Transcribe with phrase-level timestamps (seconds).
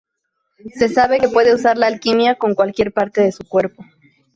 [0.79, 3.85] Se sabe que puede usar la alquimia con cualquier parte de su cuerpo.